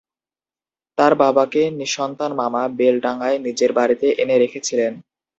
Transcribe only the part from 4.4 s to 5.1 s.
রেখেছিলেন।